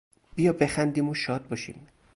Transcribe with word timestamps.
بیا 0.35 0.53
بخندیم 0.53 1.09
و 1.09 1.15
شاد 1.15 1.47
باشیم! 1.47 1.87